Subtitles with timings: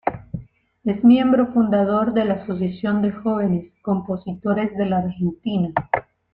[0.83, 5.69] Es miembro fundador de la Asociación de Jóvenes Compositores de la Argentina.